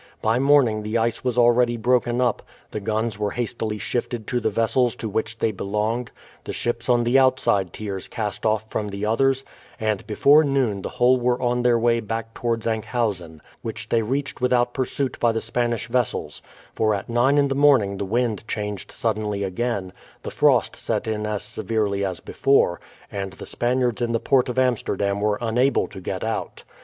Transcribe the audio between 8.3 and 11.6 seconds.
off from the others, and before noon the whole were